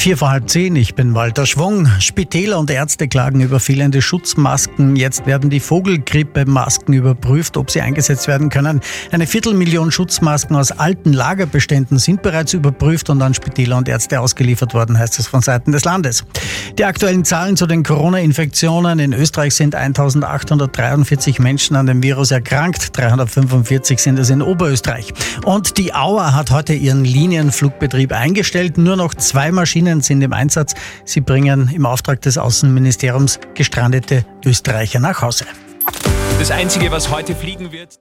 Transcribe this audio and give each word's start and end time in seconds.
Vier 0.00 0.16
vor 0.16 0.30
halb 0.30 0.48
zehn, 0.48 0.76
ich 0.76 0.94
bin 0.94 1.14
Walter 1.14 1.44
Schwung. 1.44 1.86
Spitäler 1.98 2.58
und 2.58 2.70
Ärzte 2.70 3.06
klagen 3.06 3.42
über 3.42 3.60
fehlende 3.60 4.00
Schutzmasken. 4.00 4.96
Jetzt 4.96 5.26
werden 5.26 5.50
die 5.50 5.60
Vogelgrippe-Masken 5.60 6.94
überprüft, 6.94 7.58
ob 7.58 7.70
sie 7.70 7.82
eingesetzt 7.82 8.26
werden 8.26 8.48
können. 8.48 8.80
Eine 9.12 9.26
Viertelmillion 9.26 9.92
Schutzmasken 9.92 10.56
aus 10.56 10.72
alten 10.72 11.12
Lagerbeständen 11.12 11.98
sind 11.98 12.22
bereits 12.22 12.54
überprüft 12.54 13.10
und 13.10 13.20
an 13.20 13.34
Spitäler 13.34 13.76
und 13.76 13.90
Ärzte 13.90 14.20
ausgeliefert 14.20 14.72
worden, 14.72 14.98
heißt 14.98 15.18
es 15.18 15.26
von 15.26 15.42
Seiten 15.42 15.70
des 15.70 15.84
Landes. 15.84 16.24
Die 16.78 16.86
aktuellen 16.86 17.26
Zahlen 17.26 17.58
zu 17.58 17.66
den 17.66 17.82
Corona-Infektionen 17.82 19.00
in 19.00 19.12
Österreich 19.12 19.54
sind 19.54 19.74
1843 19.74 21.40
Menschen 21.40 21.76
an 21.76 21.84
dem 21.84 22.02
Virus 22.02 22.30
erkrankt, 22.30 22.96
345 22.96 23.98
sind 23.98 24.18
es 24.18 24.30
in 24.30 24.40
Oberösterreich. 24.40 25.12
Und 25.44 25.76
die 25.76 25.92
Auer 25.92 26.34
hat 26.34 26.50
heute 26.50 26.72
ihren 26.72 27.04
Linienflugbetrieb 27.04 28.12
eingestellt. 28.12 28.78
Nur 28.78 28.96
noch 28.96 29.14
zwei 29.14 29.52
Maschinen 29.52 29.89
Maschinen 29.90 30.02
sind 30.02 30.22
im 30.22 30.32
Einsatz. 30.32 30.74
Sie 31.04 31.20
bringen 31.20 31.70
im 31.74 31.86
Auftrag 31.86 32.20
des 32.22 32.38
Außenministeriums 32.38 33.40
gestrandete 33.54 34.24
Österreicher 34.44 35.00
nach 35.00 35.22
Hause. 35.22 35.46
Das 36.38 36.50
Einzige, 36.50 36.90
was 36.90 37.10
heute 37.10 37.34
fliegen 37.34 37.72
wird. 37.72 37.98